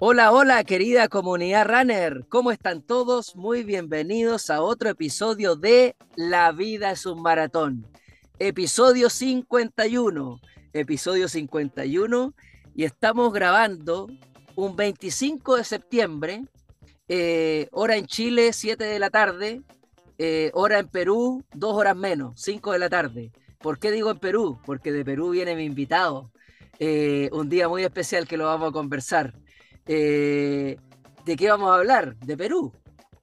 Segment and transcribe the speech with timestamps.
[0.00, 2.24] Hola, hola, querida comunidad runner.
[2.28, 3.34] ¿Cómo están todos?
[3.34, 7.84] Muy bienvenidos a otro episodio de La vida es un maratón.
[8.38, 10.40] Episodio 51.
[10.72, 12.32] Episodio 51.
[12.76, 14.06] Y estamos grabando
[14.54, 16.44] un 25 de septiembre,
[17.08, 19.62] eh, hora en Chile, 7 de la tarde,
[20.16, 23.32] eh, hora en Perú, 2 horas menos, 5 de la tarde.
[23.58, 24.60] ¿Por qué digo en Perú?
[24.64, 26.30] Porque de Perú viene mi invitado.
[26.78, 29.34] Eh, un día muy especial que lo vamos a conversar.
[29.88, 30.76] Eh,
[31.24, 32.14] ¿De qué vamos a hablar?
[32.16, 32.72] De Perú.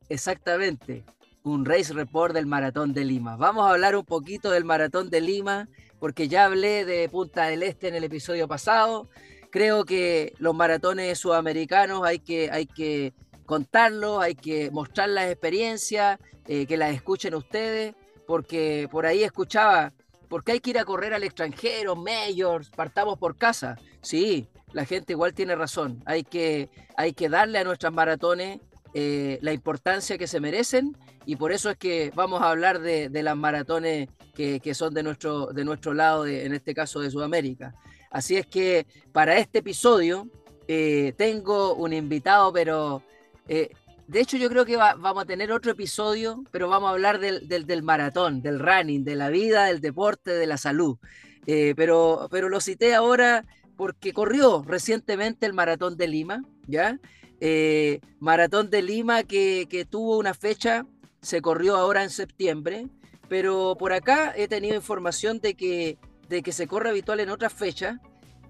[0.10, 1.06] Exactamente.
[1.44, 3.38] Un race report del Maratón de Lima.
[3.38, 5.70] Vamos a hablar un poquito del Maratón de Lima,
[6.00, 9.10] porque ya hablé de Punta del Este en el episodio pasado.
[9.52, 13.14] Creo que los maratones sudamericanos hay que, hay que
[13.46, 17.94] contarlos, hay que mostrar las experiencias, eh, que las escuchen ustedes,
[18.26, 19.94] porque por ahí escuchaba,
[20.30, 23.78] porque hay que ir a correr al extranjero, majors, partamos por casa.
[24.02, 26.04] Sí, la gente igual tiene razón.
[26.06, 28.60] Hay que, hay que darle a nuestras maratones
[28.94, 33.10] eh, la importancia que se merecen y por eso es que vamos a hablar de,
[33.24, 37.74] las maratones que, son de nuestro, de nuestro lado, en este caso de Sudamérica.
[38.12, 40.28] Así es que para este episodio
[40.68, 43.02] eh, tengo un invitado, pero
[43.48, 43.70] eh,
[44.08, 47.48] de hecho yo creo que vamos a tener otro episodio, pero vamos a hablar del,
[47.48, 50.98] del, maratón, del running, de la vida, del deporte, de la salud.
[51.46, 53.46] pero, pero lo cité ahora
[53.76, 57.00] porque corrió recientemente el Maratón de Lima, ¿ya?
[57.42, 60.86] Eh, Maratón de Lima que, tuvo una fecha,
[61.22, 62.88] se corrió ahora en septiembre,
[63.28, 65.98] pero por acá he tenido información de que,
[66.30, 67.98] de que se corre habitual en otras fechas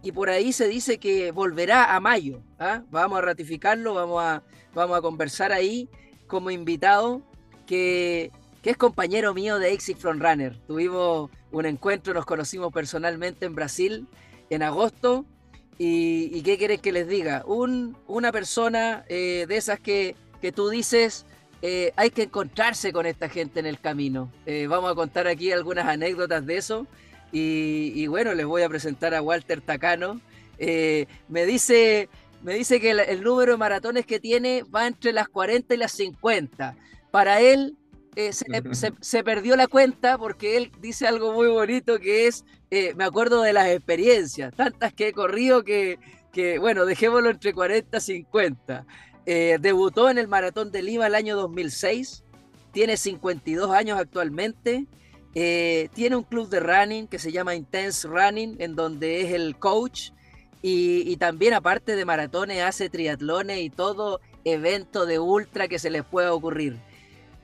[0.04, 2.42] y por ahí se dice que volverá a mayo.
[2.60, 2.84] ¿ah?
[2.92, 5.90] Vamos a ratificarlo, vamos a, vamos a conversar ahí
[6.28, 7.24] como invitado
[7.66, 10.56] que, que es compañero mío de Exit Front Runner.
[10.68, 14.08] Tuvimos un encuentro, nos conocimos personalmente en Brasil
[14.50, 15.26] en agosto.
[15.78, 17.44] ¿Y, qué quieres que les diga?
[17.46, 21.26] Un, una persona eh, de esas que, que tú dices,
[21.62, 24.32] eh, hay que encontrarse con esta gente en el camino.
[24.46, 26.88] Eh, vamos a contar aquí algunas anécdotas de eso.
[27.38, 30.22] Y, bueno, les voy a presentar a Walter Tacano.
[30.58, 32.08] me, dice,
[32.42, 35.92] me dice que el, número de maratones que tiene va entre las 40 y las
[35.92, 36.78] 50.
[37.12, 37.76] Para él,
[38.16, 43.06] se, se, perdió la cuenta porque él dice algo muy bonito que es eh, me
[43.06, 46.00] acuerdo de las experiencias, tantas que he corrido que,
[46.34, 48.86] que bueno, dejémoslo entre 40 y 50.
[49.28, 52.24] Eh, debutó en el Maratón de Lima el año 2006,
[52.72, 54.88] tiene 52 años actualmente,
[55.36, 59.58] eh, tiene un club de running que se llama Intense Running, en donde es el
[59.58, 60.10] coach,
[60.62, 65.92] y, y, también aparte de maratones hace triatlones y todo evento de ultra que se
[65.92, 66.78] les pueda ocurrir.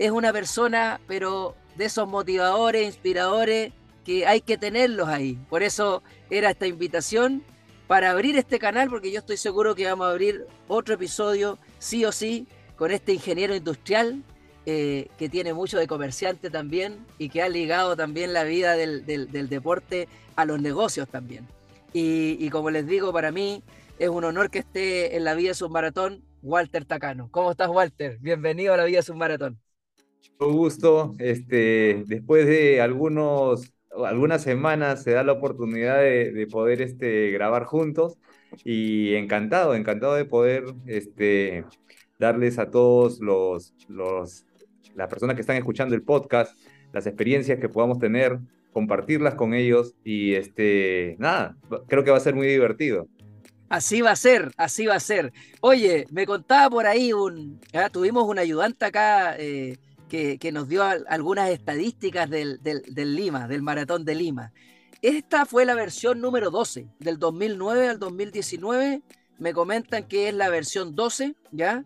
[0.02, 3.72] Es una persona, pero de esos motivadores, inspiradores,
[4.04, 5.38] que hay que tenerlos ahí.
[5.48, 6.02] Por eso
[6.32, 7.44] era esta invitación
[7.86, 12.04] para abrir este canal, porque yo estoy seguro que vamos a abrir otro episodio, sí
[12.04, 12.48] o sí,
[12.78, 14.24] con este ingeniero industrial
[14.66, 19.06] eh, que tiene mucho de comerciante también y que ha ligado también la vida del,
[19.06, 21.48] deporte a los negocios también.
[21.94, 23.62] Y, como les digo, para mí
[24.00, 27.30] es un honor que esté en la Vida Submaratón Walter Tacano.
[27.30, 28.18] ¿Cómo estás, Walter?
[28.20, 29.60] Bienvenido a la Vida Submaratón.
[30.40, 31.14] Un gusto.
[31.20, 33.74] Este, después de algunos
[34.06, 38.18] algunas semanas se da la oportunidad de, poder este, grabar juntos
[38.64, 41.66] y encantado, encantado de poder este,
[42.18, 44.46] darles a todos los, los,
[44.96, 46.56] las personas que están escuchando el podcast
[46.94, 48.40] las experiencias que podamos tener,
[48.74, 51.58] compartirlas con ellos y este, nada,
[51.88, 53.08] creo que va a ser muy divertido.
[53.70, 55.32] Así va a ser, así va a ser.
[55.62, 57.62] Oye, me contaba por ahí un,
[57.94, 59.38] tuvimos un ayudante acá.
[59.38, 59.78] Eh,
[60.12, 62.60] que, nos dio algunas estadísticas del,
[62.96, 64.52] Lima, del Maratón de Lima.
[65.02, 69.02] Esta fue la versión número 12, del 2009 al 2019.
[69.40, 71.86] Me comentan que es la versión 12, ¿ya?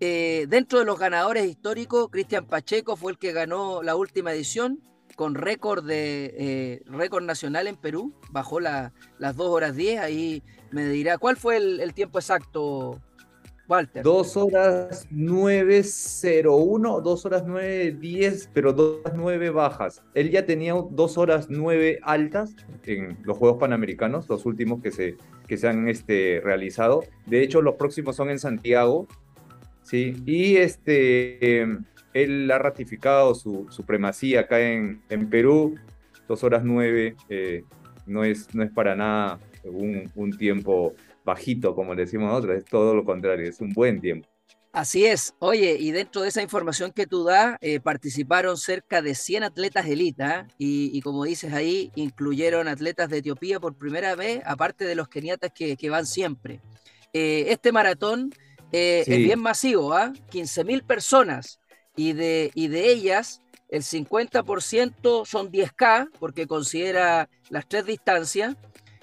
[0.00, 4.80] Eh, dentro de los ganadores históricos, Cristian Pacheco fue el que ganó la última edición
[5.14, 10.88] con récord de eh, récord nacional en Perú, bajó las 2 horas 10, ahí me
[10.88, 13.00] dirá, ¿cuál fue el tiempo exacto,
[13.68, 14.02] Walter.
[14.02, 20.02] Dos horas 9.01, dos horas 9.10, pero dos horas 9 bajas.
[20.14, 22.54] Él ya tenía dos horas 9 altas
[22.84, 25.16] en los Juegos Panamericanos, los últimos que se,
[25.46, 27.02] que se han este, realizado.
[27.26, 29.06] De hecho, los próximos son en Santiago.
[29.82, 31.62] Sí, y este,
[32.12, 35.76] él ha ratificado su supremacía acá en, en Perú.
[36.26, 37.62] Dos horas 9 eh,
[38.06, 40.94] no, es, no es para nada un, un tiempo
[41.26, 44.26] bajito, como le decimos nosotros, es todo lo contrario, es un buen tiempo.
[44.72, 45.34] Así es.
[45.38, 49.86] Oye, y dentro de esa información que tú das, eh, participaron cerca de 100 atletas
[49.86, 50.48] élite ¿ah?
[50.58, 55.50] y, como dices ahí, incluyeron atletas de Etiopía por primera vez, aparte de los keniatas
[55.52, 56.60] que, van siempre.
[57.12, 58.30] este maratón
[58.70, 60.12] es bien masivo, ¿ah?
[60.30, 61.58] 15.000 personas
[61.96, 68.56] y de, y de ellas el 50% son 10K porque considera las tres distancias,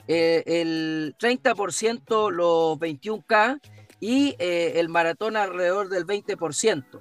[0.07, 3.59] el 30% los 21K
[3.99, 6.99] y el maratón alrededor del 20%.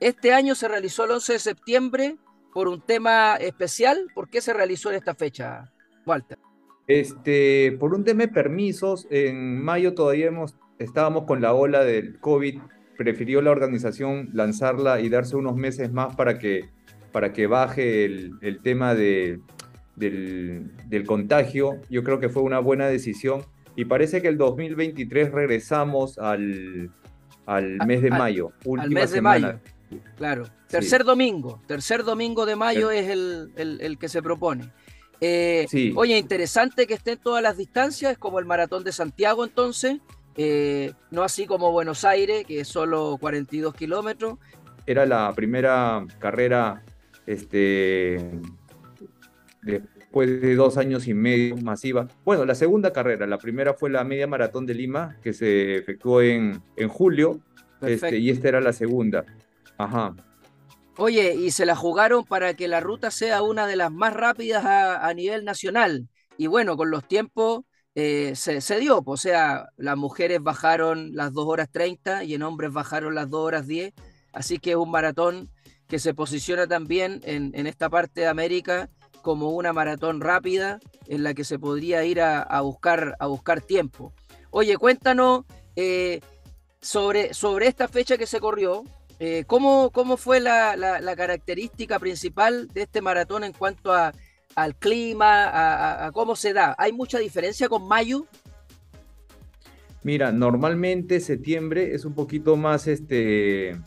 [0.00, 2.16] Este año se realizó el 11 de septiembre
[2.54, 4.06] por un tema especial.
[4.14, 5.70] ¿Por qué se realizó en esta fecha,
[6.06, 6.38] Walter?
[6.86, 12.18] Este, por un tema de permisos, en mayo todavía hemos, estábamos con la ola del
[12.18, 12.60] COVID.
[12.96, 16.70] Prefirió la organización lanzarla y darse unos meses más para que,
[17.12, 19.40] para que baje el, el tema de,
[19.96, 21.80] del, del contagio.
[21.88, 23.44] Yo creo que fue una buena decisión
[23.76, 26.90] y parece que el 2023 regresamos al,
[27.46, 29.60] al mes de mayo, última al mes de mayo.
[30.16, 34.70] Claro, tercer domingo, tercer domingo de mayo es el, que se propone.
[35.20, 35.66] Eh,
[35.96, 39.98] oye, interesante que estén todas las distancias, es como el maratón de Santiago entonces,
[40.36, 44.38] eh, no así como Buenos Aires, que es solo 42 kilómetros.
[44.86, 46.82] Era la primera carrera
[47.26, 48.30] este,
[49.62, 52.08] después de dos años y medio masiva.
[52.24, 56.22] Bueno, la segunda carrera, la primera fue la media maratón de Lima, que se efectuó
[56.22, 57.40] en, en julio,
[57.82, 59.24] este, y esta era la segunda.
[59.78, 60.14] Ajá.
[60.96, 64.64] Oye, y se la jugaron para que la ruta sea una de las más rápidas
[64.66, 66.08] a, nivel nacional.
[66.36, 67.62] Y bueno, con los tiempos
[67.94, 72.72] eh, se, dio, o sea, las mujeres bajaron las 2 horas 30 y en hombres
[72.72, 73.94] bajaron las 2 horas 10.
[74.32, 75.50] Así que es un maratón
[75.88, 78.90] que se posiciona también en, esta parte de América
[79.22, 84.12] como una maratón rápida en la que se podría ir a, buscar, a buscar tiempo.
[84.50, 85.44] Oye, cuéntanos
[85.76, 86.20] eh,
[86.80, 88.84] sobre, sobre esta fecha que se corrió,
[89.18, 94.12] eh, ¿cómo, fue la, característica principal de este maratón en cuanto a,
[94.54, 96.74] al clima, a, cómo se da?
[96.78, 98.26] ¿Hay mucha diferencia con mayo?
[100.02, 103.78] Mira, normalmente septiembre es un poquito más este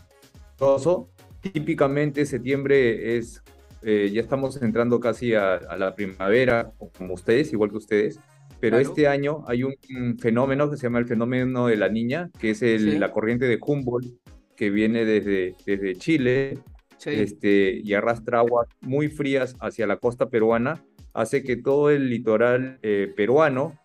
[1.41, 3.43] Típicamente septiembre es,
[3.85, 8.19] eh, ya estamos entrando casi a, la primavera, como ustedes, igual que ustedes.
[8.59, 9.75] Pero este año hay un,
[10.19, 14.07] fenómeno que se llama el fenómeno de la niña, que es la corriente de Humboldt,
[14.55, 16.59] que viene desde, desde Chile
[17.05, 20.81] este, y arrastra aguas muy frías hacia la costa peruana,
[21.13, 23.77] hace que todo el litoral eh, peruano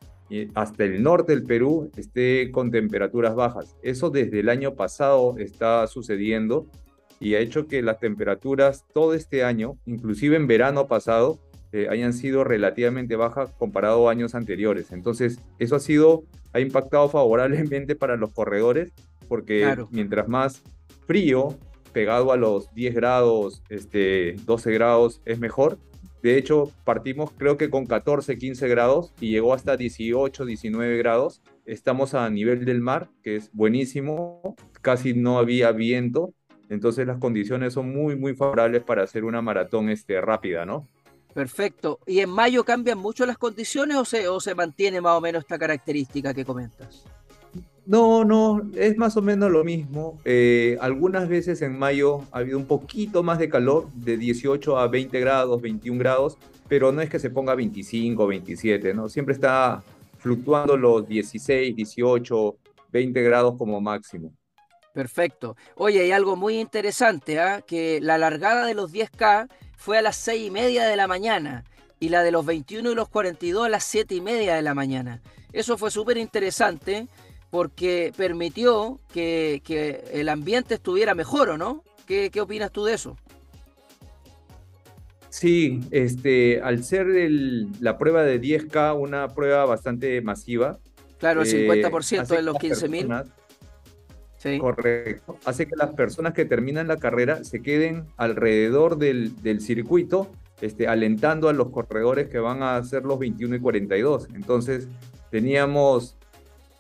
[0.54, 3.76] hasta el norte del Perú esté con temperaturas bajas.
[3.82, 6.70] Eso desde el año pasado está sucediendo
[7.20, 11.38] y ha hecho que las temperaturas todo este año, inclusive en verano pasado,
[11.72, 14.92] eh, hayan sido relativamente bajas comparado a años anteriores.
[14.92, 18.92] Entonces, eso ha sido, ha impactado favorablemente para los corredores
[19.28, 20.62] porque mientras más
[21.06, 21.56] frío,
[21.92, 25.78] pegado a los 10 grados, este, 12 grados, es mejor.
[26.22, 31.42] De hecho, partimos creo que con 14, 15 grados y llegó hasta 18, 19 grados.
[31.64, 34.56] Estamos a nivel del mar, que es buenísimo.
[34.80, 36.32] Casi no había viento.
[36.68, 40.86] Entonces las condiciones son muy, muy favorables para hacer una maratón este, rápida, ¿no?
[41.34, 42.00] Perfecto.
[42.06, 45.42] ¿Y en mayo cambian mucho las condiciones o se, o se mantiene más o menos
[45.42, 47.04] esta característica que comentas?
[47.88, 50.20] No, no, es más o menos lo mismo.
[50.26, 54.88] Eh, algunas veces en mayo ha habido un poquito más de calor, de 18 a
[54.88, 56.37] 20 grados, 21 grados,
[56.68, 59.08] pero no es que se ponga 25, 27, ¿no?
[59.08, 59.82] Siempre está
[60.18, 62.56] fluctuando los 16, 18,
[62.92, 64.32] 20 grados como máximo.
[64.99, 65.57] Perfecto.
[65.76, 67.62] Oye, hay algo muy interesante, ¿ah?
[67.64, 71.62] que la largada de los 10K fue a las 6 y media de la mañana
[72.00, 74.75] y la de los 21 y los 42 a las 7 y media de la
[74.75, 75.23] mañana.
[75.52, 77.07] Eso fue súper interesante
[77.50, 79.62] porque permitió que,
[80.12, 81.85] el ambiente estuviera mejor, ¿o no?
[82.05, 83.17] ¿Qué, opinas tú de eso?
[85.31, 87.07] Sí, este, al ser
[87.78, 90.81] la prueba de 10K una prueba bastante masiva.
[91.19, 93.31] Claro, el 50% eh, de los 15.000.
[94.38, 94.59] Sí.
[94.59, 95.37] Correcto.
[95.45, 100.30] Hace que las personas que terminan la carrera se queden alrededor del, circuito,
[100.61, 104.28] este, alentando a los corredores que van a hacer los 21 y 42.
[104.35, 104.88] Entonces,
[105.30, 106.16] teníamos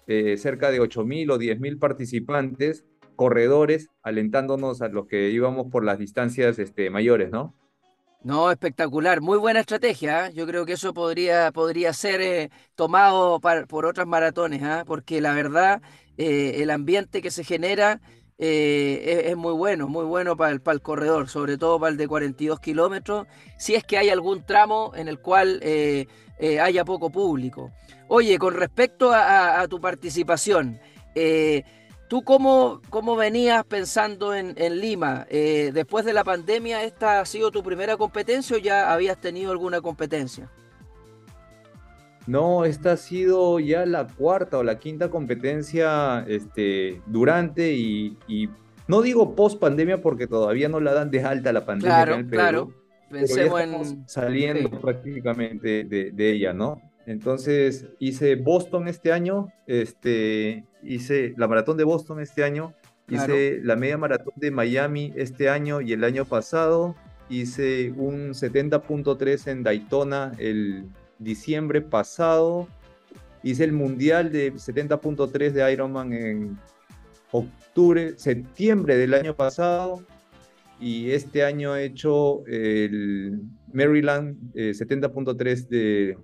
[0.06, 2.84] eh, cerca de 8.000 o 10.000 participantes,
[3.16, 7.54] corredores, alentándonos a los que íbamos por las distancias este, mayores, ¿no?
[8.22, 10.26] No, espectacular, muy buena estrategia.
[10.26, 10.32] ¿eh?
[10.34, 14.84] Yo creo que eso podría, podría ser eh, tomado por otras maratones, ¿ah?
[14.86, 15.80] porque la verdad,
[16.18, 18.00] el ambiente que se genera
[18.36, 22.06] es, muy bueno, muy bueno para el, para el, corredor, sobre todo para el de
[22.06, 25.60] 42 kilómetros, si es que hay algún tramo en el cual
[26.60, 27.72] haya poco público.
[28.08, 30.80] Oye, con respecto a, tu participación,
[31.14, 31.62] eh,
[32.08, 35.26] ¿tú cómo, cómo, venías pensando en, Lima?
[35.28, 39.52] Eh, ¿Después de la pandemia esta ha sido tu primera competencia o ya habías tenido
[39.52, 40.50] alguna competencia?
[42.28, 48.18] No, esta ha sido ya la cuarta o la quinta competencia este, durante y,
[48.86, 52.04] no digo post pandemia porque todavía no la dan de alta la pandemia.
[52.04, 52.74] Claro, claro.
[53.10, 54.06] Pensemos en...
[54.06, 56.82] Saliendo prácticamente de, ella, ¿no?
[57.06, 62.74] Entonces hice Boston este año, este, hice la maratón de Boston este año,
[63.08, 66.94] hice la media maratón de Miami este año y el año pasado
[67.30, 72.68] hice un 70.3 en Daytona el diciembre pasado.
[73.42, 76.58] Hice el mundial de 70.3 de Ironman en
[77.30, 80.02] octubre, septiembre del año pasado.
[80.80, 83.40] Y este año he hecho el
[83.72, 86.16] Maryland 70.3 eh,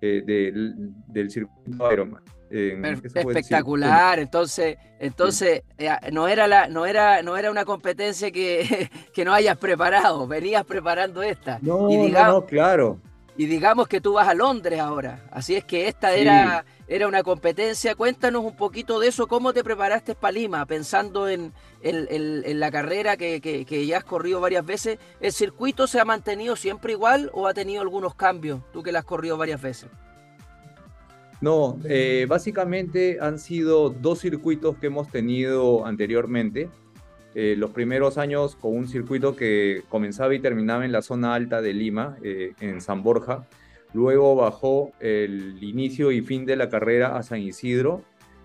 [0.00, 0.74] de,
[1.08, 2.22] del circuito Ironman.
[2.50, 9.24] espectacular, entonces, entonces eh, no era la, no era, no era una competencia que, que
[9.24, 11.58] no hayas preparado, venías preparando esta.
[11.62, 13.00] No, no, claro
[13.38, 15.26] y digamos que tú vas a Londres ahora.
[15.30, 17.94] Así es que esta era, era una competencia.
[17.94, 21.52] Cuéntanos un poquito de eso, cómo te preparaste para Lima, pensando en,
[21.82, 24.98] la carrera que, ya has corrido varias veces.
[25.20, 29.00] ¿El circuito se ha mantenido siempre igual o ha tenido algunos cambios, tú que la
[29.00, 29.90] has corrido varias veces?
[31.42, 36.70] No, eh, básicamente han sido dos circuitos que hemos tenido anteriormente.
[37.38, 41.60] Eh, los primeros años con un circuito que comenzaba y terminaba en la zona alta
[41.60, 43.46] de Lima, eh, en San Borja.
[43.92, 48.02] Luego bajó el inicio y fin de la carrera a San Isidro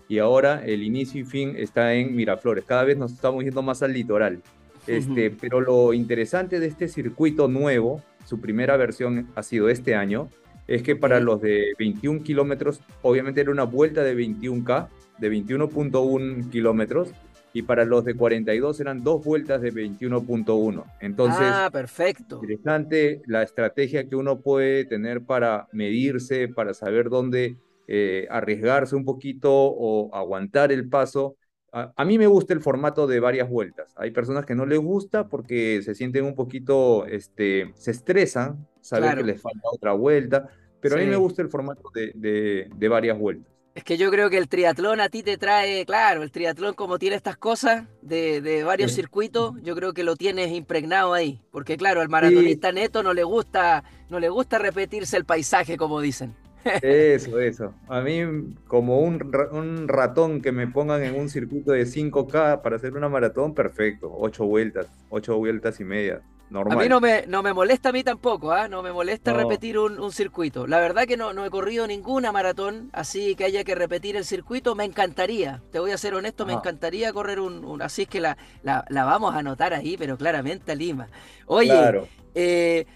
[0.08, 2.66] y ahora el inicio y fin está en Miraflores.
[2.66, 4.42] Cada vez nos estamos yendo más al litoral.
[4.86, 10.28] Este, Pero lo interesante de este circuito nuevo, su primera versión ha sido este año,
[10.68, 16.50] es que para los de 21 kilómetros, obviamente era una vuelta de 21K, de 21.1
[16.50, 17.14] kilómetros,
[17.52, 20.84] y para los de 42 eran dos vueltas de 21.1.
[21.00, 22.40] Entonces, ah, perfecto.
[22.42, 27.56] Interesante la estrategia que uno puede tener para medirse, para saber dónde
[27.88, 31.36] eh, arriesgarse un poquito o aguantar el paso.
[31.74, 33.94] A, mí me gusta el formato de varias vueltas.
[33.96, 39.16] Hay personas que no les gusta porque se sienten un poquito, este, se estresan, saber
[39.16, 40.48] que les falta otra vuelta,
[40.80, 43.52] pero a mí me gusta el formato de, de varias vueltas.
[43.74, 46.98] Es que yo creo que el triatlón a ti te trae, claro, el triatlón como
[46.98, 52.02] tiene estas cosas de, varios circuitos, yo creo que lo tienes impregnado ahí, porque claro,
[52.02, 56.34] al maratonista neto no le gusta, no le gusta repetirse el paisaje, como dicen.
[56.82, 57.74] Eso, eso.
[57.88, 58.20] A mí,
[58.68, 63.08] como un, un, ratón que me pongan en un circuito de 5K para hacer una
[63.08, 64.12] maratón, perfecto.
[64.14, 66.22] Ocho vueltas, ocho vueltas y media.
[66.54, 68.68] A mí no me, no me molesta a mí tampoco, ¿ah?
[68.68, 70.66] no me molesta repetir un, circuito.
[70.66, 74.24] La verdad que no, no he corrido ninguna maratón, así que haya que repetir el
[74.24, 75.62] circuito, me encantaría.
[75.70, 79.34] Te voy a ser honesto, me encantaría correr un, Así es que la, la, vamos
[79.34, 81.08] a anotar ahí, pero claramente a Lima.
[81.46, 82.86] Oye, eh,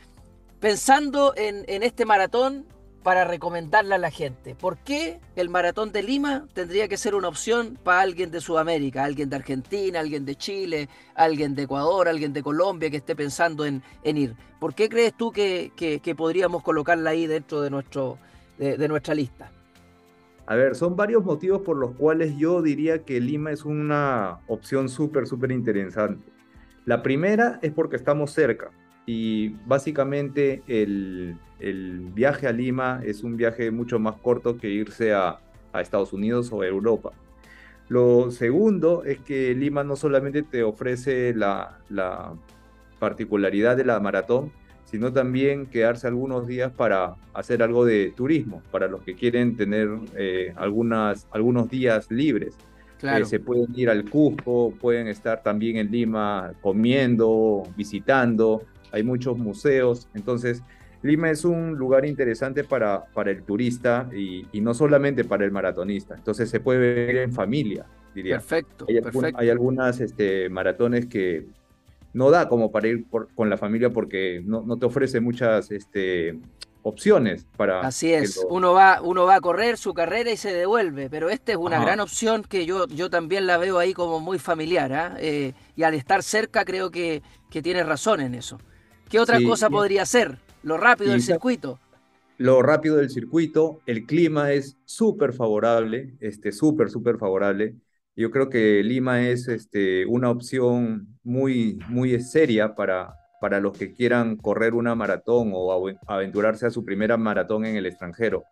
[0.60, 2.66] pensando en, en este maratón,
[3.06, 4.56] para recomendarle a la gente.
[4.56, 9.04] ¿Por qué el maratón de Lima tendría que ser una opción para alguien de Sudamérica,
[9.04, 13.64] alguien de Argentina, alguien de Chile, alguien de Ecuador, alguien de Colombia que esté pensando
[13.64, 14.34] en, ir?
[14.58, 15.70] ¿Por qué crees tú que,
[16.16, 17.70] podríamos colocarla ahí dentro de,
[18.58, 19.52] de, nuestra lista?
[20.44, 24.88] A ver, son varios motivos por los cuales yo diría que Lima es una opción
[24.88, 26.32] súper, súper interesante.
[26.84, 28.72] La primera es porque estamos cerca
[29.06, 31.38] y básicamente el,
[32.12, 35.40] viaje a Lima es un viaje mucho más corto que irse a,
[35.74, 37.12] Estados Unidos o a Europa.
[37.90, 41.78] Lo segundo es que Lima no solamente te ofrece la,
[42.98, 44.50] particularidad de la maratón,
[44.86, 49.90] sino también quedarse algunos días para hacer algo de turismo, para los que quieren tener
[50.16, 52.56] eh, algunas, algunos días libres.
[53.02, 58.62] Eh, se pueden ir al Cusco, pueden estar también en Lima comiendo, visitando,
[58.96, 60.62] hay muchos museos, entonces
[61.02, 66.14] Lima es un lugar interesante para, para el turista y, no solamente para el maratonista,
[66.14, 68.36] entonces se puede ver en familia, diría.
[68.36, 69.38] Perfecto, hay, perfecto.
[69.38, 71.46] hay algunas este, maratones que
[72.12, 76.38] no da como para ir con la familia porque no, no te ofrece muchas este,
[76.82, 77.80] opciones para...
[77.80, 81.52] Así es, uno, va, uno va a correr su carrera y se devuelve, pero esta
[81.52, 85.16] es una gran opción que yo, yo también la veo ahí como muy familiar, ¿ah?
[85.18, 88.58] eh, y al estar cerca creo que, que tiene razón en eso.
[89.08, 90.38] ¿Qué otra cosa podría ser?
[90.62, 91.78] Lo rápido del circuito.
[92.38, 97.76] Lo rápido del circuito, el clima es súper favorable, este, súper, súper favorable.
[98.14, 103.92] Yo creo que Lima es este, una opción muy, muy seria para, para los que
[103.92, 108.44] quieran correr una maratón o aventurarse a su primera maratón en el extranjero.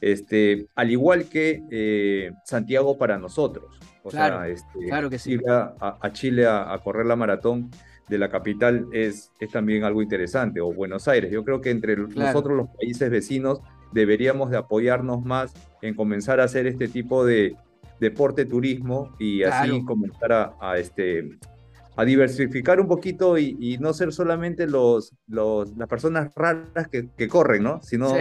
[0.00, 3.78] Este, al igual que eh, Santiago para nosotros.
[4.02, 5.32] O claro, sea, este, claro que sí.
[5.32, 7.70] ir a, Chile a, correr la maratón
[8.10, 11.30] de la capital es, es también algo interesante, o Buenos Aires.
[11.30, 13.60] Yo creo que entre nosotros los países vecinos
[13.92, 17.56] deberíamos de apoyarnos más en comenzar a hacer este tipo de
[18.00, 21.38] deporte turismo y así comenzar a, este,
[21.96, 27.62] a diversificar un poquito y, no ser solamente los, los, las personas raras que, corren,
[27.62, 27.80] ¿no?
[27.82, 28.12] Sino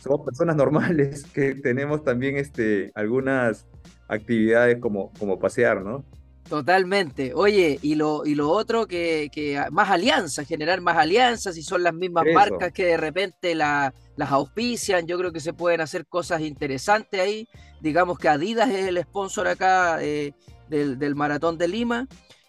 [0.00, 3.66] somos personas normales que tenemos también este, algunas
[4.08, 6.04] actividades como, como pasear, ¿no?
[6.48, 7.32] Totalmente.
[7.34, 9.30] Oye, y lo, y lo otro, que,
[9.70, 15.06] más alianzas, generar más alianzas, y son las mismas marcas que de repente las auspician,
[15.06, 17.48] yo creo que se pueden hacer cosas interesantes ahí.
[17.80, 20.32] Digamos que Adidas es el sponsor acá eh,
[20.68, 22.06] del, Maratón de Lima,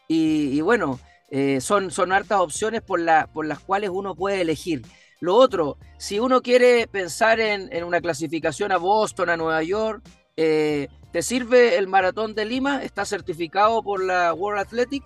[0.08, 1.00] y, bueno,
[1.32, 4.84] eh, son, son hartas opciones por, la, por las cuales uno puede elegir.
[5.22, 10.04] Lo otro, si uno quiere pensar en, en una clasificación a Boston, a Nueva York,
[10.38, 12.84] eh, ¿Te sirve el maratón de Lima?
[12.84, 15.02] ¿Está certificado por la World Athletic?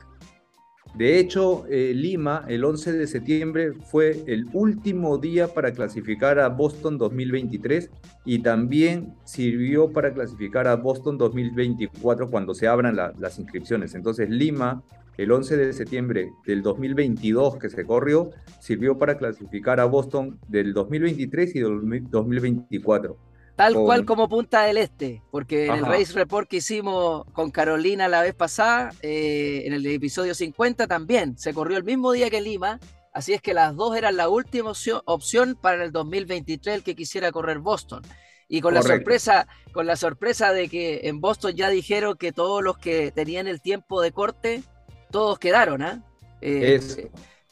[0.96, 6.50] De hecho, eh, Lima, el 11 de septiembre, fue el último día para clasificar a
[6.50, 7.92] Boston 2023
[8.26, 13.94] y también sirvió para clasificar a Boston 2024 cuando se abran las inscripciones.
[13.94, 14.82] Entonces, Lima,
[15.16, 20.74] el 11 de septiembre del 2022 que se corrió, sirvió para clasificar a Boston del
[20.74, 23.29] 2023 y del 2024.
[23.60, 28.08] Tal cual como Punta del Este, porque en el Race Report que hicimos con Carolina
[28.08, 32.40] la vez pasada, eh, en el episodio 50 también, se corrió el mismo día que
[32.40, 32.80] Lima,
[33.12, 34.72] así es que las dos eran la última
[35.04, 38.02] opción, para el 2023 el que quisiera correr Boston.
[38.48, 42.64] Y con la sorpresa, con la sorpresa de que en Boston ya dijeron que todos
[42.64, 44.64] los que tenían el tiempo de corte,
[45.12, 46.02] todos quedaron, ¿ah?
[46.40, 46.80] ¿eh?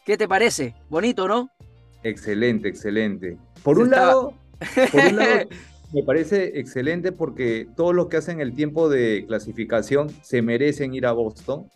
[0.06, 0.74] ¿Qué te parece?
[0.88, 1.52] Bonito, ¿no?
[2.02, 3.38] Excelente, excelente.
[3.62, 4.34] Por un lado,
[4.94, 5.50] por un lado
[5.94, 11.06] Me parece excelente porque todos los que hacen el tiempo de clasificación se merecen ir
[11.06, 11.70] a Boston.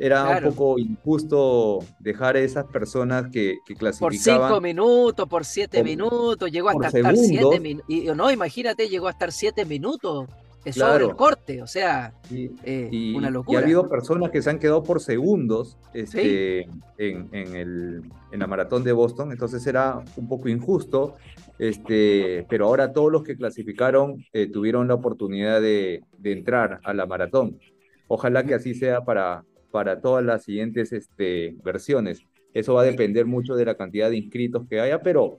[0.00, 4.40] Era un poco injusto dejar a esas personas que, que clasificaban.
[4.40, 8.16] Por cinco minutos, por siete minutos, llegó hasta estar siete minutos.
[8.16, 10.28] No, imagínate, llegó a estar siete minutos
[10.72, 13.58] sobre el corte, o sea, eh, una locura.
[13.58, 18.46] Y ha habido personas que se han quedado por segundos este, en, el, en la
[18.46, 21.16] maratón de Boston, entonces era un poco injusto,
[21.58, 27.06] este, pero ahora todos los que clasificaron eh, tuvieron la oportunidad de, entrar a la
[27.06, 27.58] maratón.
[28.06, 32.22] Ojalá que así sea para, para todas las siguientes este, versiones.
[32.54, 35.38] Eso va a depender mucho de la cantidad de inscritos que haya, pero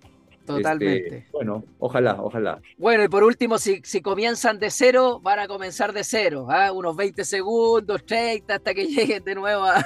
[0.55, 1.17] Totalmente.
[1.17, 2.61] Este, bueno, ojalá, ojalá.
[2.77, 6.71] Bueno, y por último, si, si comienzan de cero, van a comenzar de cero, ¿ah?
[6.71, 9.85] unos 20 segundos, 30, hasta que lleguen de nuevo a,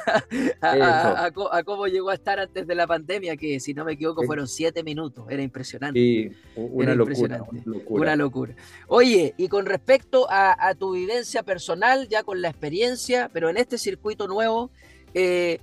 [0.62, 4.48] a, cómo llegó a estar antes de la pandemia, que si no me equivoco fueron
[4.48, 6.00] 7 minutos, era impresionante.
[6.00, 7.44] Sí, una, locura,
[7.88, 8.56] una locura.
[8.88, 13.78] Oye, y con respecto a, tu vivencia personal, ya con la experiencia, pero en este
[13.78, 14.72] circuito nuevo,
[15.14, 15.60] eh,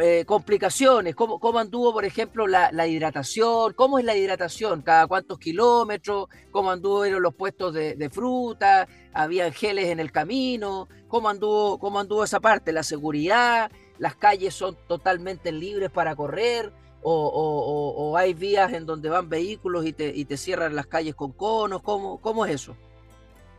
[0.00, 5.38] eh, complicaciones, ¿Cómo, cómo, anduvo, por ejemplo, la, hidratación, cómo es la hidratación, cada cuántos
[5.38, 11.98] kilómetros, cómo anduvo los puestos de, fruta, había geles en el camino, cómo anduvo, cómo
[11.98, 18.72] anduvo esa parte, la seguridad, las calles son totalmente libres para correr, o, hay vías
[18.72, 22.46] en donde van vehículos y te, y te cierran las calles con conos, ¿cómo, ¿cómo
[22.46, 22.76] es eso?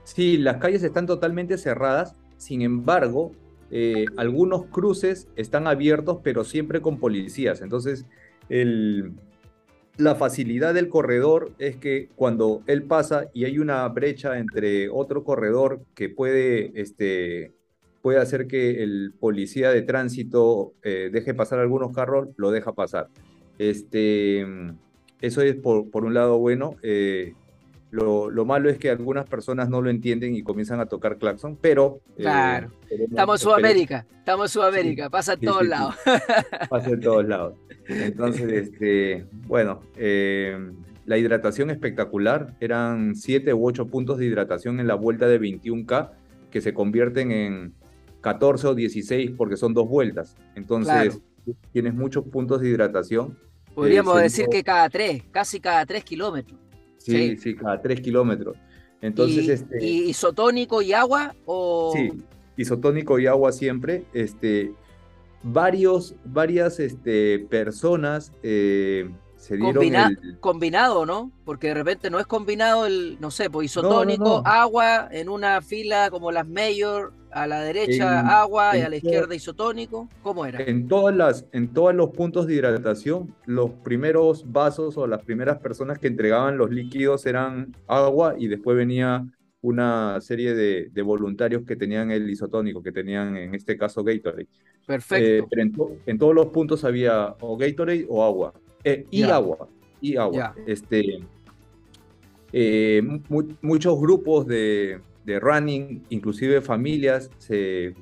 [0.03, 3.33] Sí, las calles están totalmente cerradas, sin embargo,
[3.71, 7.61] eh, algunos cruces están abiertos, pero siempre con policías.
[7.61, 8.05] Entonces,
[9.97, 15.23] la facilidad del corredor es que cuando él pasa y hay una brecha entre otro
[15.23, 17.53] corredor que puede, este,
[18.01, 23.07] puede hacer que el policía de tránsito eh, deje pasar algunos carros, lo deja pasar.
[23.57, 24.45] Este,
[25.21, 26.75] eso es por, un lado bueno.
[26.81, 27.35] Eh,
[27.91, 31.99] lo, malo es que algunas personas no lo entienden y comienzan a tocar claxon, pero...
[32.17, 35.95] Eh, claro, estamos en Sudamérica, estamos en Sudamérica, pasa en todos lados.
[36.69, 37.55] pasa en todos lados.
[37.87, 40.57] Entonces, este, bueno, eh,
[41.05, 46.11] la hidratación espectacular, eran 7 u 8 puntos de hidratación en la vuelta de 21K,
[46.49, 47.73] que se convierten en
[48.21, 50.37] 14 o 16 porque son dos vueltas.
[50.55, 51.19] Entonces,
[51.73, 53.37] tienes muchos puntos de hidratación.
[53.75, 56.57] Podríamos eh, decir que cada tres, casi cada tres kilómetros.
[57.03, 58.57] Sí, sí, cada tres kilómetros.
[59.01, 61.35] Entonces, ¿Y, este, isotónico y agua?
[61.45, 61.93] O...
[61.95, 62.11] Sí,
[62.57, 64.05] isotónico y agua siempre.
[64.13, 64.73] Este,
[65.43, 71.31] varios, varias este, personas eh, se dieron Combinado, ¿no?
[71.45, 76.11] Porque de repente no es combinado el, no sé, pues isotónico, agua, en una fila
[76.11, 80.09] como las mayor, a la derecha agua y a la izquierda isotónico.
[80.21, 80.61] ¿Cómo era?
[80.61, 85.59] En todas las, en todos los puntos de hidratación, los primeros vasos o las primeras
[85.59, 89.25] personas que entregaban los líquidos eran agua y después venía
[89.61, 94.47] una serie de, voluntarios que tenían el isotónico, que tenían en este caso Gatorade.
[94.85, 95.45] Perfecto.
[95.45, 98.53] Eh, pero en, todos los puntos había o Gatorade o agua.
[98.83, 99.69] Eh, y agua.
[100.01, 100.55] Y agua.
[100.65, 101.19] Este,
[102.51, 103.01] eh,
[103.61, 107.93] muchos grupos de, de, running, inclusive familias, se,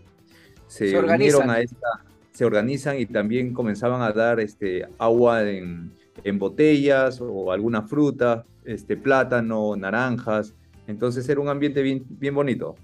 [0.68, 1.88] se, unieron a esta,
[2.32, 5.92] se organizan y también comenzaban a dar este, agua en,
[6.24, 10.54] en botellas o alguna fruta, este, plátano, naranjas.
[10.88, 12.76] Entonces era un ambiente bien, bien bonito.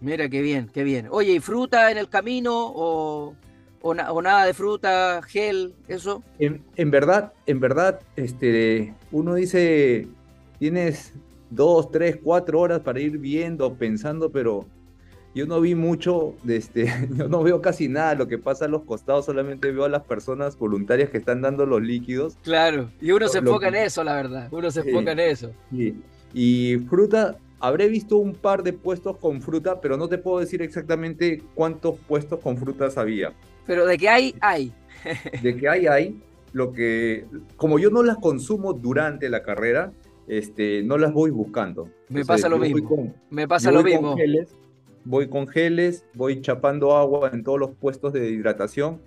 [0.00, 1.08] Mira, qué bien, qué bien.
[1.10, 3.34] Oye, ¿y fruta en el camino o,
[3.80, 6.22] o, nada de fruta, gel, eso?
[6.38, 10.06] En, en, verdad, en verdad, este, uno dice,
[10.58, 11.14] tienes
[11.50, 14.66] dos, tres, cuatro horas para ir viendo, pensando, pero
[15.34, 18.68] yo no vi mucho, de este, yo no veo casi nada lo que pasa a
[18.68, 22.36] los costados, solamente veo a las personas voluntarias que están dando los líquidos.
[22.42, 25.52] Claro, y uno se enfoca en eso, la verdad, uno se enfoca en eso.
[26.34, 30.62] Y fruta, habré visto un par de puestos con fruta, pero no te puedo decir
[30.62, 33.32] exactamente cuántos puestos con frutas había.
[33.66, 34.72] Pero de que hay, hay.
[35.42, 36.20] de que hay, hay.
[36.52, 39.92] Lo que, como yo no las consumo durante la carrera,
[40.28, 41.90] este, no las voy buscando.
[42.08, 43.14] Me pasa lo mismo.
[43.30, 44.16] Me pasa lo mismo
[45.08, 49.00] voy con geles, voy chapando agua en todos los puestos de hidratación.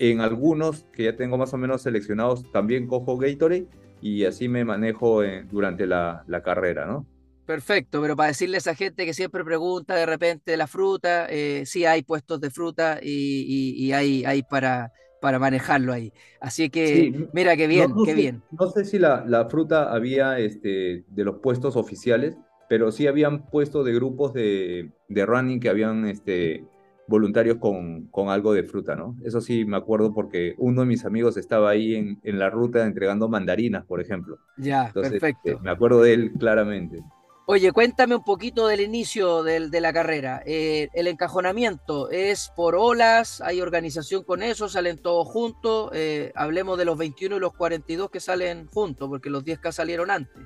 [0.00, 3.68] En algunos que ya tengo más o menos seleccionados también cojo Gatorade
[4.00, 7.06] y así me manejo eh, durante la, carrera, ¿no?
[7.46, 11.64] Perfecto, pero para decirle a esa gente que siempre pregunta de repente la fruta, eh,
[11.66, 14.92] sí hay puestos de fruta y, hay, hay para,
[15.24, 16.12] para manejarlo ahí.
[16.38, 18.42] Así que mira qué bien, qué bien.
[18.60, 22.36] No sé si la, la, fruta había este, de los puestos oficiales,
[22.68, 26.66] pero sí habían puesto de grupos de, de running que habían este,
[27.06, 29.16] voluntarios con, con, algo de fruta, ¿no?
[29.24, 32.84] Eso sí me acuerdo porque uno de mis amigos estaba ahí en, en la ruta
[32.84, 34.36] entregando mandarinas, por ejemplo.
[34.58, 35.52] Ya, perfecto.
[35.52, 37.02] Eh, me acuerdo de él claramente.
[37.46, 40.42] Oye, cuéntame un poquito del inicio de la carrera.
[40.46, 45.90] Eh, el encajonamiento es por olas, hay organización con eso, salen todos juntos.
[45.92, 50.10] Eh, hablemos de los 21 y los 42 que salen juntos, porque los 10K salieron
[50.10, 50.42] antes.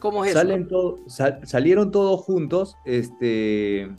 [0.00, 0.68] ¿Cómo es Salen
[1.44, 2.76] salieron todos juntos.
[2.84, 3.90] Este,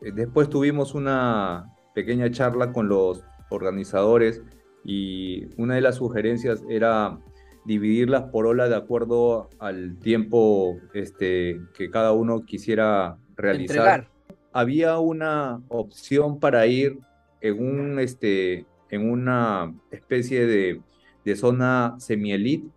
[0.00, 4.40] después tuvimos una pequeña charla con los organizadores
[4.84, 7.18] y una de las sugerencias era
[7.64, 14.08] dividirlas por ola de acuerdo al tiempo este, que cada uno quisiera realizar.
[14.52, 16.98] Había una opción para ir
[17.40, 20.80] en, un, este, en una especie de,
[21.24, 22.68] de zona semi-elite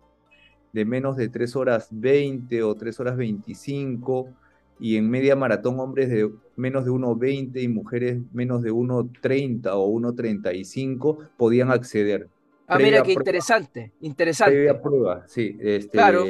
[0.72, 4.28] de menos de 3 horas 20 o 3 horas 25
[4.80, 9.88] y en media maratón hombres de menos de 1.20 y mujeres menos de 1.30 o
[9.88, 12.28] 1.35 podían acceder.
[12.74, 14.54] Ah, mira qué interesante, interesante.
[14.54, 15.56] Previa prueba, sí.
[15.60, 16.24] Este, claro.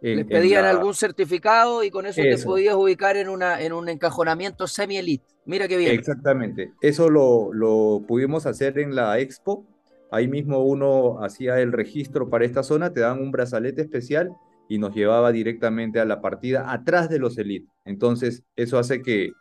[0.00, 4.66] Les pedían algún certificado y con eso, te podías ubicar en, una, en un encajonamiento
[4.66, 5.24] semi-elite.
[5.46, 5.92] Mira qué bien.
[5.92, 6.72] Exactamente.
[6.82, 9.64] Eso lo, lo pudimos hacer en la expo
[10.14, 14.30] Ahí mismo uno hacía el registro para esta zona, te dan un brazalete especial
[14.68, 17.68] y nos llevaba directamente a la partida atrás de los elites.
[17.84, 19.32] Entonces, eso hace que,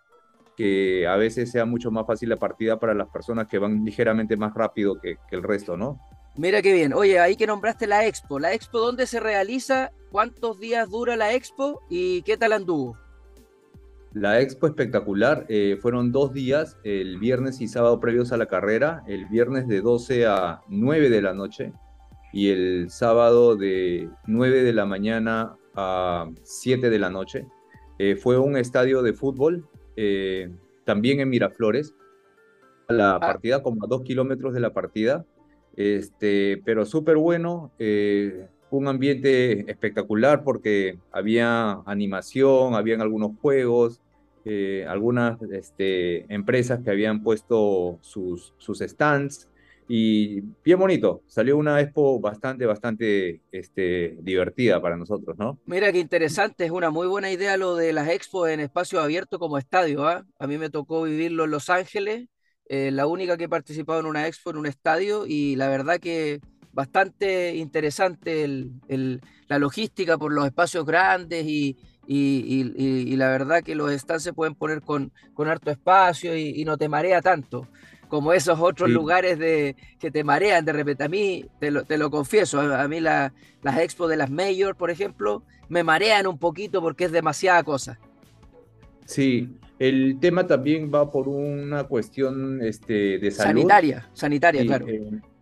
[0.58, 4.36] que a veces sea mucho más fácil la partida para las personas que van ligeramente
[4.36, 6.00] más rápido que, que el resto, ¿no?
[6.36, 6.94] Mira qué bien.
[6.94, 8.40] Oye, ahí que nombraste la expo.
[8.40, 9.92] ¿La expo dónde se realiza?
[10.12, 11.82] ¿Cuántos días dura la expo?
[11.90, 12.98] ¿Y qué tal anduvo?
[14.14, 19.04] La expo espectacular, eh, fueron dos días, el viernes y sábado previos a la carrera,
[19.08, 21.74] el viernes de 12 a 9 de la noche
[22.32, 27.48] y el sábado de 9 de la mañana a 7 de la noche.
[27.98, 30.52] Eh, fue un estadio de fútbol, eh,
[30.84, 31.96] también en Miraflores,
[32.90, 33.20] la ah.
[33.20, 35.26] partida como a dos kilómetros de la partida,
[35.76, 37.72] este, pero súper bueno,
[38.70, 44.02] un ambiente espectacular porque había animación, habían algunos juegos,
[44.46, 49.48] eh, algunas este, empresas que habían puesto sus, sus stands
[49.88, 51.22] y bien bonito.
[51.28, 55.60] Salió una expo bastante, bastante este, divertida para nosotros, ¿no?
[55.66, 59.40] Mira qué interesante, es una muy buena idea lo de las expos en espacio abierto
[59.40, 60.08] como estadio.
[60.08, 60.26] ¿ah?
[60.40, 62.28] A mí me tocó vivirlo en Los Ángeles,
[62.70, 66.00] eh, la única que he participado en una expo en un estadio y la verdad
[66.00, 66.40] que
[66.72, 73.92] bastante interesante el, la logística por los espacios grandes y, y, la verdad que los
[73.92, 77.68] stands se pueden poner con, con harto espacio y, no te marea tanto
[78.08, 81.04] como esos otros lugares de, que te marean de repente.
[81.04, 83.32] A mí, te lo, te lo confieso, a, mí las
[83.80, 88.00] expos de las Mayor, por ejemplo, me marean un poquito porque es demasiada cosa.
[89.06, 89.50] Sí,
[89.88, 93.62] el tema también va por una cuestión este, de salud.
[93.62, 94.86] Sanitaria, sanitaria, claro.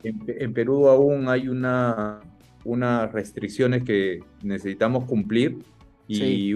[0.04, 2.22] En, Perú aún hay una,
[2.66, 5.60] unas restricciones que necesitamos cumplir
[6.08, 6.56] y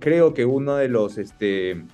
[0.00, 1.84] creo que uno de los, este,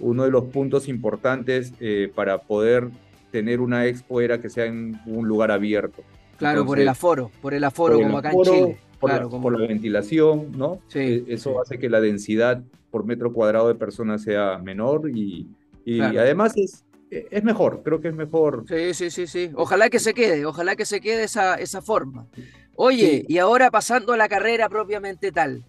[0.00, 2.88] uno de los puntos importantes eh, para poder
[3.30, 6.02] tener una expo era que sea en un lugar abierto.
[6.36, 8.78] Claro, por el aforo, por el aforo, como acá en Chile.
[8.98, 9.42] Por, claro, la, como...
[9.44, 10.80] por la ventilación, ¿no?
[10.88, 15.48] Sí, e, Eso hace que la densidad por metro cuadrado de personas sea menor y,
[15.84, 16.20] y claro.
[16.20, 18.64] además es, es mejor, creo que es mejor.
[18.68, 19.50] Sí, sí, sí, sí.
[19.56, 22.28] Ojalá que se quede, ojalá que se quede esa, esa forma.
[22.76, 23.24] Oye, sí.
[23.28, 25.64] y ahora pasando a la carrera propiamente tal.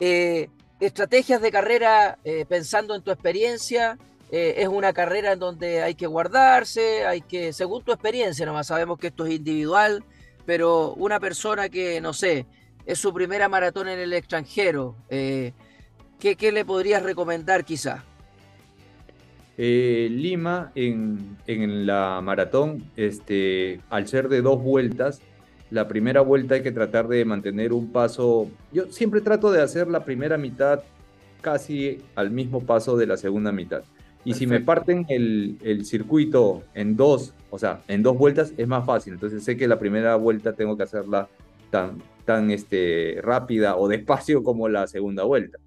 [0.00, 0.48] Eh,
[0.80, 3.98] estrategias de carrera, eh, pensando en tu experiencia,
[4.30, 8.68] eh, es una carrera en donde hay que guardarse, hay que, según tu experiencia, nomás
[8.68, 10.02] sabemos que esto es individual,
[10.46, 12.46] pero una persona que, no sé,
[12.86, 15.52] es su primera maratón en el extranjero, eh,
[16.20, 18.04] ¿qué, ¿qué, le podrías recomendar quizá?
[19.58, 25.20] Eh, Lima en, en, la maratón, este, al ser de dos vueltas,
[25.70, 29.88] la primera vuelta hay que tratar de mantener un paso, yo siempre trato de hacer
[29.88, 30.82] la primera mitad
[31.40, 33.82] casi al mismo paso de la segunda mitad.
[34.24, 34.38] Y Perfecto.
[34.38, 38.84] si me parten el, el, circuito en dos, o sea, en dos vueltas, es más
[38.84, 39.14] fácil.
[39.14, 41.28] Entonces sé que la primera vuelta tengo que hacerla
[41.70, 45.58] tan, tan este, rápida o despacio como la segunda vuelta.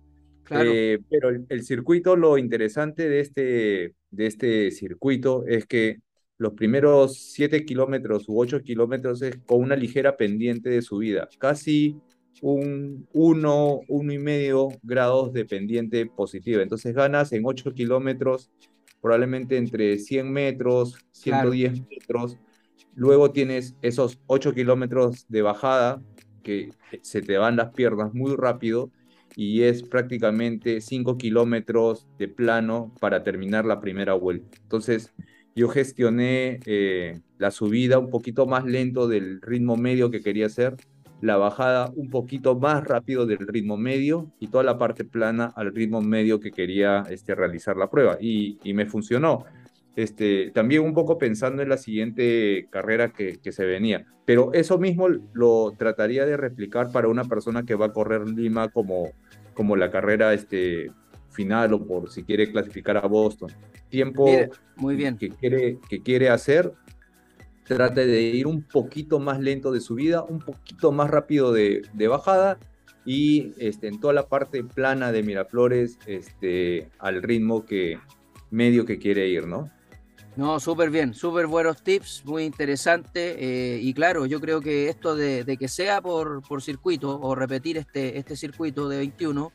[0.43, 0.69] Claro.
[0.73, 5.99] Eh, pero el, el, circuito, lo interesante de este, de este circuito es que
[6.37, 11.97] los primeros 7 kilómetros u 8 kilómetros es con una ligera pendiente de subida, casi
[12.41, 16.61] un 1, 1 y medio grados de pendiente positiva.
[16.61, 18.51] Entonces ganas en 8 kilómetros
[19.01, 21.87] probablemente entre 100 metros, 110 claro.
[21.89, 22.37] metros.
[22.95, 26.01] Luego tienes esos 8 kilómetros de bajada
[26.43, 26.69] que
[27.01, 28.91] se te van las piernas muy rápido
[29.35, 34.57] y es prácticamente 5 kilómetros de plano para terminar la primera vuelta.
[34.61, 35.13] Entonces
[35.55, 40.75] yo gestioné eh, la subida un poquito más lento del ritmo medio que quería hacer
[41.21, 45.73] la bajada un poquito más rápido del ritmo medio y toda la parte plana al
[45.73, 48.17] ritmo medio que quería este, realizar la prueba.
[48.19, 49.45] Y, y me funcionó.
[49.95, 54.05] Este, también un poco pensando en la siguiente carrera que, que, se venía.
[54.25, 58.69] Pero eso mismo lo trataría de replicar para una persona que va a correr Lima
[58.69, 59.11] como,
[59.53, 60.91] como la carrera este,
[61.29, 63.51] final o por si quiere clasificar a Boston.
[63.89, 65.17] Tiempo Mira, muy bien.
[65.17, 66.73] Que, quiere, que quiere hacer
[67.65, 72.07] trate de ir un poquito más lento de subida, un poquito más rápido de, de
[72.07, 72.57] bajada
[73.05, 77.99] y este, en toda la parte plana de Miraflores este, al ritmo que
[78.49, 79.71] medio que quiere ir, ¿no?
[80.35, 83.35] No, súper bien, súper buenos tips, muy interesante.
[83.75, 87.35] Eh, y claro, yo creo que esto de, de, que sea por, por circuito o
[87.35, 89.53] repetir este, este circuito de 21,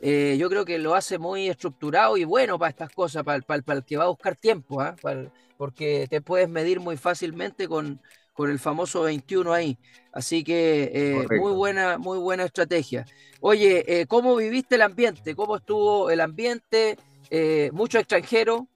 [0.00, 3.62] eh, yo creo que lo hace muy estructurado y bueno para estas cosas, para, para,
[3.62, 4.94] para el que va a buscar tiempo, ¿eh?
[5.00, 8.00] para, porque te puedes medir muy fácilmente con,
[8.32, 9.78] con el famoso 21 ahí.
[10.12, 13.06] Así que eh, muy buena, muy buena estrategia.
[13.40, 15.34] Oye, eh, ¿cómo viviste el ambiente?
[15.36, 16.98] ¿Cómo estuvo el ambiente?
[17.30, 18.68] Eh, ¿Mucho extranjero?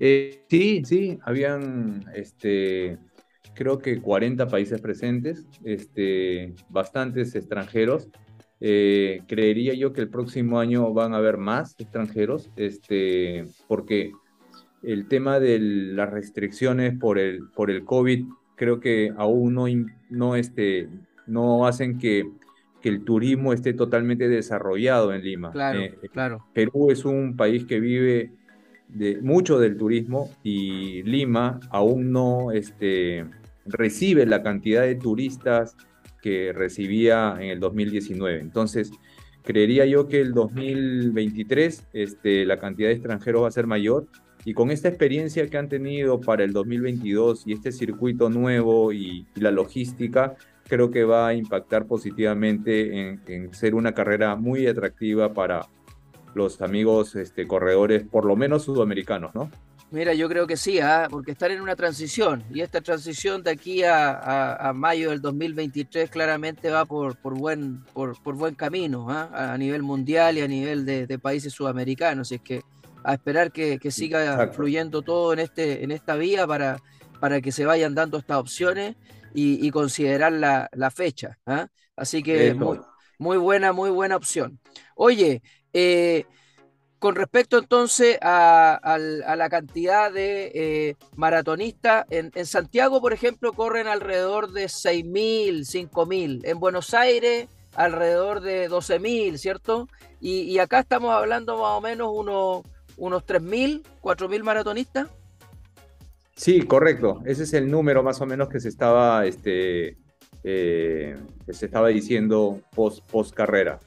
[0.00, 2.98] Sí, sí, habían este,
[3.54, 8.08] creo que 40 países presentes, este, bastantes extranjeros.
[8.62, 14.12] Eh, creería yo que el próximo año van a haber más extranjeros, este, porque
[14.82, 18.24] el tema de las restricciones por el, por el COVID
[18.56, 19.66] creo que aún no,
[20.10, 20.88] no, este,
[21.26, 22.30] no hacen que,
[22.80, 25.52] que el turismo esté totalmente desarrollado en Lima.
[25.52, 26.46] Claro, eh, claro.
[26.52, 28.32] Perú es un país que vive
[28.94, 33.24] de, mucho del turismo y Lima aún no este,
[33.66, 35.76] recibe la cantidad de turistas
[36.22, 38.40] que recibía en el 2019.
[38.40, 38.90] Entonces,
[39.42, 44.06] creería yo que el 2023 este, la cantidad de extranjeros va a ser mayor
[44.44, 49.26] y con esta experiencia que han tenido para el 2022 y este circuito nuevo y,
[49.34, 50.34] y la logística,
[50.66, 55.66] creo que va a impactar positivamente en, en, ser una carrera muy atractiva para
[56.34, 59.50] los amigos este, corredores, por lo menos sudamericanos, ¿no?
[59.90, 61.06] Mira, yo creo que sí, ¿eh?
[61.10, 65.20] porque están en una transición y esta transición de aquí a, a, a mayo del
[65.20, 69.28] 2023 claramente va por, por, buen, por, por buen camino ¿eh?
[69.32, 72.30] a nivel mundial y a nivel de, de países sudamericanos.
[72.30, 72.62] Y es que
[73.02, 74.54] a esperar que, que siga Exacto.
[74.54, 76.78] fluyendo todo en, este, en esta vía para,
[77.18, 78.94] para que se vayan dando estas opciones
[79.34, 81.36] y, y considerar la, la fecha.
[81.46, 81.66] ¿eh?
[81.96, 82.78] Así que muy,
[83.18, 84.60] muy, buena, muy buena opción.
[84.94, 86.24] Oye, eh,
[86.98, 94.52] con respecto entonces a, la cantidad de eh, maratonistas, en, Santiago, por ejemplo, corren alrededor
[94.52, 96.40] de 6.000, 5.000.
[96.44, 99.88] En Buenos Aires, alrededor de 12.000, ¿cierto?
[100.20, 102.62] Y, y acá estamos hablando más o menos unos
[103.00, 105.08] unos 3.000, 4.000 maratonistas.
[106.36, 107.22] Sí, correcto.
[107.24, 109.96] Ese es el número más o menos que se estaba, este,
[110.44, 113.80] eh, que se estaba diciendo post, post carrera.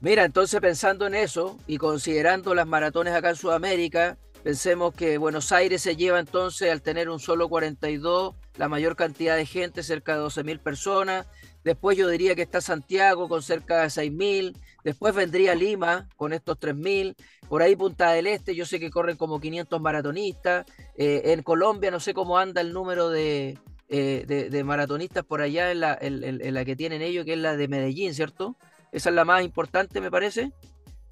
[0.00, 5.52] Mira, entonces pensando en eso y considerando las maratones acá en Sudamérica, Pensemos que Buenos
[5.52, 10.16] Aires se lleva entonces al tener un solo 42 la mayor cantidad de gente, cerca
[10.16, 11.26] de 12.000 personas.
[11.62, 14.56] Después yo diría que está Santiago con cerca de 6.000.
[14.82, 17.16] Después vendría Lima con estos 3.000.
[17.50, 20.64] Por ahí Punta del Este, yo sé que corren como 500 maratonistas.
[20.96, 23.58] Eh, en Colombia no sé cómo anda el número de,
[23.88, 27.56] eh, de, maratonistas por allá en la, en, la, que tienen ellos, que es la
[27.56, 28.56] de Medellín, ¿cierto?
[28.92, 30.52] Esa es la más importante, me parece.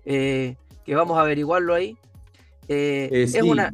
[0.04, 1.96] Eh, que vamos a averiguarlo ahí.
[2.68, 3.72] es una.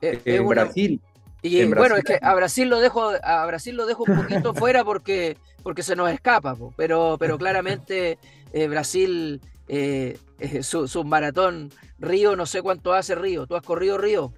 [0.00, 1.00] en Brasil.
[1.42, 4.84] Y bueno, es que a Brasil lo dejo, a Brasil lo dejo un poquito fuera
[4.84, 8.18] porque, porque se nos escapa, pero, pero claramente
[8.68, 13.46] Brasil eh, eh, su, maratón Río, no sé cuánto hace Río.
[13.46, 14.32] ¿Tú has corrido Río?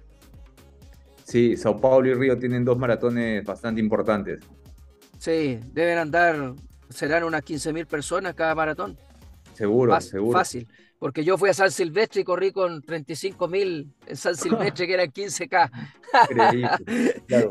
[1.23, 4.39] Sí, Sao Paulo y Río tienen dos maratones bastante importantes.
[5.19, 6.53] Sí, deben andar,
[6.89, 8.97] serán unas 15.000 personas cada maratón.
[9.53, 10.37] Seguro, seguro.
[10.37, 10.67] Fácil,
[10.99, 15.11] porque yo fui a San Silvestre y corrí con 35.000 en San Silvestre, que eran
[15.11, 15.71] 15K.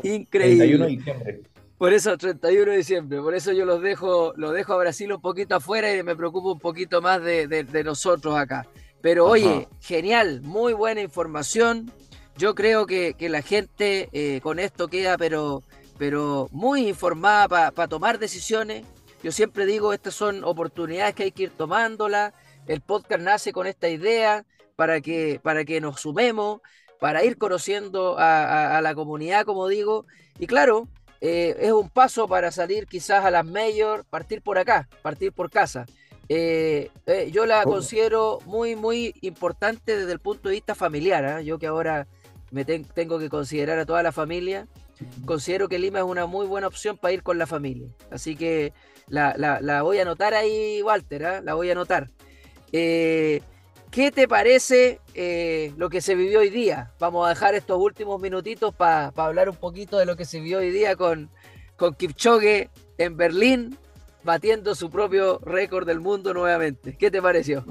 [0.03, 0.91] Increíble.
[0.91, 1.43] Increíble.
[1.79, 5.21] Por eso, 31 de diciembre, por eso yo los dejo, los dejo a Brasil un
[5.21, 8.67] poquito afuera y me preocupo un poquito más de, nosotros acá.
[9.01, 11.89] Pero oye, genial, muy buena información.
[12.37, 15.63] Yo creo que, la gente eh, con esto queda, pero,
[15.97, 18.85] pero muy informada para tomar decisiones.
[19.23, 22.33] Yo siempre digo, estas son oportunidades que hay que ir tomándolas.
[22.67, 26.61] El podcast nace con esta idea para que, para que nos sumemos,
[26.99, 30.05] para ir conociendo a la comunidad, como digo.
[30.37, 30.87] Y claro,
[31.21, 35.49] eh, es un paso para salir quizás a las mayor, partir por acá, partir por
[35.49, 35.85] casa.
[36.29, 41.25] Eh, eh, yo la considero muy, muy importante desde el punto de vista familiar.
[41.25, 41.41] ¿ah?
[41.41, 42.07] Yo que ahora
[42.51, 44.67] me tengo que considerar a toda la familia,
[45.25, 47.89] considero que Lima es una muy buena opción para ir con la familia.
[48.11, 48.73] Así que
[49.07, 51.41] la, voy a anotar ahí, Walter, ¿ah?
[51.41, 52.09] la voy a anotar.
[53.91, 56.91] ¿Qué te parece eh, lo que se vivió hoy día?
[56.99, 60.59] Vamos a dejar estos últimos minutitos para hablar un poquito de lo que se vivió
[60.59, 61.29] hoy día con,
[61.75, 63.75] con Kipchoge en Berlín,
[64.23, 66.95] batiendo su propio récord del mundo nuevamente.
[66.97, 67.65] ¿Qué te pareció?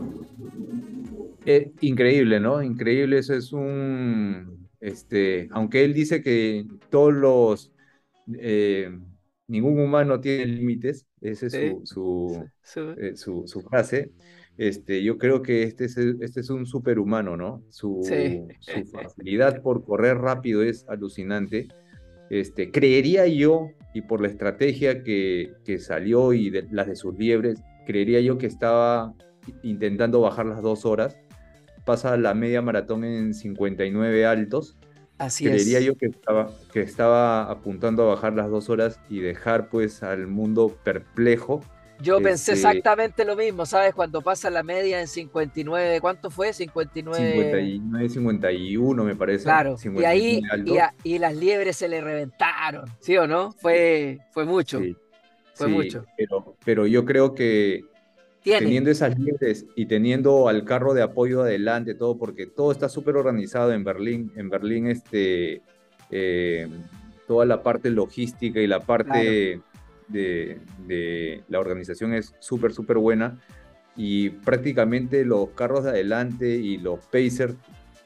[1.46, 2.64] Eh, increíble, ¿no?
[2.64, 7.72] Increíble, eso es un, este, aunque él dice que todos los,
[8.38, 8.90] eh,
[9.46, 11.52] ningún humano tiene límites, esa es
[11.84, 12.44] su,
[13.14, 14.12] su, su frase.
[14.56, 17.62] Este, yo creo que este es, este es un superhumano, ¿no?
[17.70, 18.02] Su,
[18.60, 21.68] su, facilidad por correr rápido es alucinante.
[22.28, 27.16] Este, creería yo, y por la estrategia que, que salió y de, las de sus
[27.16, 29.14] liebres, creería yo que estaba
[29.62, 31.16] intentando bajar las dos horas.
[31.88, 34.76] Pasa la media maratón en 59 altos.
[35.16, 39.70] Así creería yo que estaba, que estaba apuntando a bajar las dos horas y dejar
[39.70, 41.62] pues al mundo perplejo
[42.00, 43.94] yo pensé este, exactamente lo mismo, ¿sabes?
[43.94, 46.52] Cuando pasa la media en 59, ¿cuánto fue?
[46.52, 47.32] 59.
[47.32, 49.44] 59, 51 me parece.
[49.44, 50.42] Claro, y ahí
[51.02, 53.52] y, las liebres se le reventaron, ¿sí o no?
[53.52, 54.80] Fue, fue mucho.
[55.54, 56.04] fue mucho.
[56.16, 57.82] Pero, pero yo creo que
[58.50, 63.16] teniendo esas liebres y teniendo al carro de apoyo adelante, todo, porque todo está súper
[63.16, 64.32] organizado en Berlín.
[64.36, 65.62] En Berlín, este,
[66.10, 66.68] eh,
[67.26, 69.60] toda la parte logística y la parte
[70.08, 73.40] de, la organización es súper, súper buena
[73.96, 77.56] y prácticamente los carros de adelante y los Pacers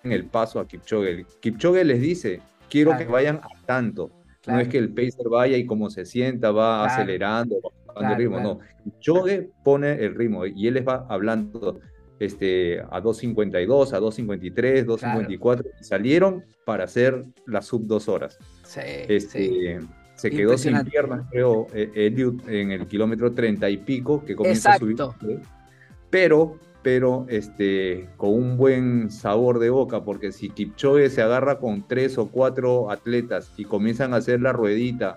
[0.03, 1.27] en el paso a Kipchoge.
[1.41, 4.11] Kipchoge les dice, quiero que vayan a tanto.
[4.47, 7.57] No es que el Pacer vaya y como se sienta va acelerando,
[7.95, 8.59] bajando el ritmo, no.
[8.85, 11.81] Kipchoge pone el ritmo y él les va hablando
[12.19, 18.39] este, a 2.52, a 2.53, 2.54 y salieron para hacer la sub dos horas.
[18.65, 19.81] Sí, este,
[20.15, 24.73] se quedó sin piernas, creo, eh, Eliud en el kilómetro 30 y pico, que comienza
[24.73, 24.97] a subir.
[26.11, 31.87] Pero, pero este, con un buen sabor de boca, porque si Kipchoge se agarra con
[31.89, 35.17] tres o cuatro atletas y comienzan a hacer la ruedita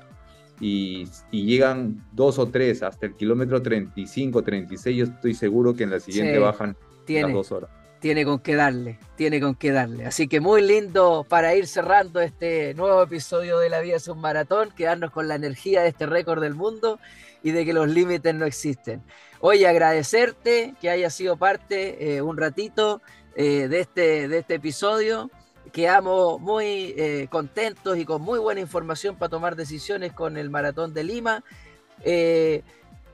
[0.59, 5.91] y, llegan dos o tres hasta el kilómetro 35, 36, yo estoy seguro que en
[5.91, 6.75] la siguiente bajan
[7.07, 7.69] las dos horas
[8.05, 10.05] tiene con qué darle, tiene con qué darle.
[10.05, 14.21] Así que muy lindo para ir cerrando este nuevo episodio de La Vida es un
[14.21, 16.99] Maratón, quedarnos con la energía de este récord del mundo
[17.41, 19.01] y de que los límites no existen.
[19.39, 23.01] Oye, agradecerte que hayas sido parte eh, un ratito
[23.35, 25.31] eh, de, este, de este episodio.
[25.75, 30.93] Quedamos muy eh, contentos y con muy buena información para tomar decisiones con el Maratón
[30.93, 31.43] de Lima.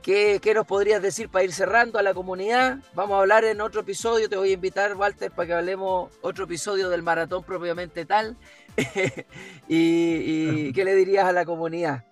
[0.03, 2.78] ¿Qué, nos podrías decir para ir cerrando a la comunidad?
[2.93, 4.30] Vamos a hablar en otro episodio.
[4.30, 8.38] Te voy a invitar, Walter, para que hablemos otro episodio del maratón propiamente tal.
[9.68, 12.03] y, qué le dirías a la comunidad?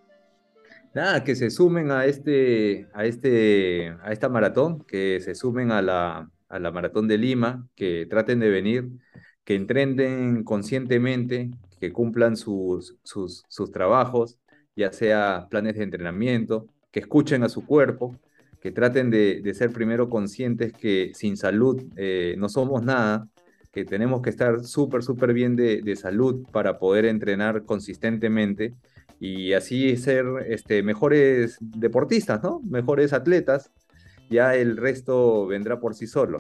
[0.96, 5.84] Nada, que se sumen a este, a este, a esta maratón, que se sumen a
[5.84, 8.90] la, a la maratón de Lima, que traten de venir,
[9.50, 14.38] que entrenen conscientemente, que cumplan sus, sus, trabajos,
[14.76, 18.16] ya sea planes de entrenamiento, que escuchen a su cuerpo,
[18.62, 23.28] que traten de, de ser primero conscientes que sin salud eh, no somos nada,
[23.72, 28.76] que tenemos que estar súper, súper bien de, de, salud para poder entrenar consistentemente
[29.20, 32.62] y así ser este, mejores deportistas, ¿no?
[32.70, 33.72] Mejores atletas.
[34.30, 36.38] Ya el resto vendrá por sí solo.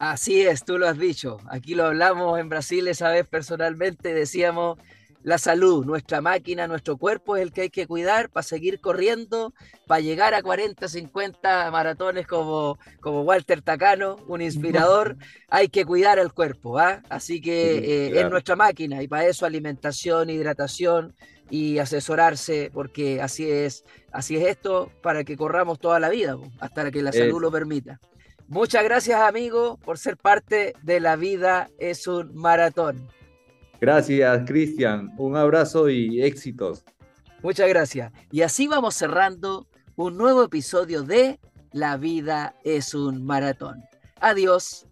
[0.00, 1.36] Así es, tú lo has dicho.
[1.50, 4.78] Aquí lo hablamos en Brasil esa vez personalmente, decíamos
[5.22, 9.52] la salud, nuestra máquina, nuestro cuerpo es el que hay que cuidar para seguir corriendo,
[9.86, 14.40] para llegar a 40, 50 maratones como, como Walter Tacano, un
[14.88, 15.18] inspirador,
[15.50, 17.02] hay que cuidar el cuerpo, ¿ah?
[17.10, 21.14] Así que eh, es nuestra máquina y para eso alimentación, hidratación
[21.50, 26.90] y asesorarse, porque así es, así es esto para que corramos toda la vida, hasta
[26.90, 28.00] que la salud lo permita.
[28.50, 33.06] Muchas gracias, amigo, por ser parte de la vida es un maratón.
[33.80, 35.12] Gracias, Cristian.
[35.18, 36.84] Un abrazo y éxitos.
[37.44, 38.12] Muchas gracias.
[38.32, 41.38] Y así vamos cerrando un nuevo episodio de
[41.70, 43.84] La vida es un maratón.
[44.20, 44.89] Adiós.